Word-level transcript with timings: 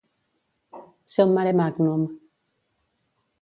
Ser 1.15 1.25
un 1.29 1.33
maremàgnum. 1.35 2.09